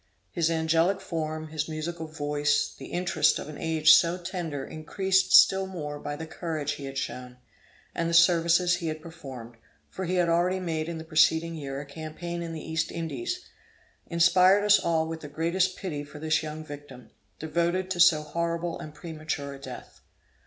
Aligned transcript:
His 0.31 0.49
angelic 0.49 0.99
form, 0.99 1.49
his 1.49 1.69
musical 1.69 2.07
voice, 2.07 2.73
the 2.75 2.87
interest 2.87 3.37
of 3.37 3.47
an 3.47 3.59
age 3.59 3.93
so 3.93 4.17
tender 4.17 4.65
increased 4.65 5.31
still 5.31 5.67
more 5.67 5.99
by 5.99 6.15
the 6.15 6.25
courage 6.25 6.71
he 6.71 6.85
had 6.85 6.97
shown, 6.97 7.37
and 7.93 8.09
the 8.09 8.13
services 8.15 8.77
he 8.77 8.87
had 8.87 8.99
performed, 8.99 9.57
for 9.91 10.05
he 10.05 10.15
had 10.15 10.27
already 10.27 10.59
made 10.59 10.89
in 10.89 10.97
the 10.97 11.03
preceding 11.03 11.53
year 11.53 11.79
a 11.79 11.85
campaign 11.85 12.41
in 12.41 12.51
the 12.51 12.67
East 12.67 12.91
Indies, 12.91 13.41
inspired 14.07 14.63
us 14.63 14.79
all 14.79 15.07
with 15.07 15.19
the 15.21 15.27
greatest 15.29 15.77
pity 15.77 16.03
for 16.03 16.17
this 16.17 16.41
young 16.41 16.65
victim, 16.65 17.11
devoted 17.37 17.91
to 17.91 17.99
so 17.99 18.23
horrible 18.23 18.79
and 18.79 18.95
premature 18.95 19.53
a 19.53 19.59
death. 19.59 20.01